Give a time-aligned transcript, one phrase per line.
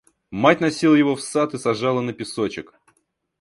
[0.31, 2.73] Мать носила его в сад и сажала на песочек.